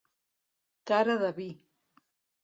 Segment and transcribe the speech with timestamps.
[0.91, 1.47] Cara de vi.